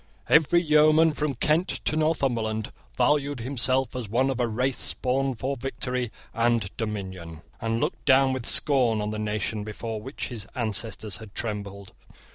[0.29, 5.55] Every yeoman from Kent to Northumberland valued himself as one of a race born for
[5.55, 11.17] victory and dominion, and looked down with scorn on the nation before which his ancestors
[11.17, 11.93] had trembled.